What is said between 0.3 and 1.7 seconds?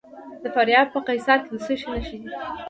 د فاریاب په قیصار کې د